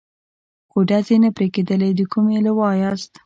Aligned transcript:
خو 0.69 0.77
ډزې 0.89 1.15
نه 1.23 1.29
پرې 1.35 1.47
کېدلې، 1.55 1.89
د 1.95 2.01
کومې 2.11 2.37
لوا 2.45 2.69
یاست؟ 2.81 3.11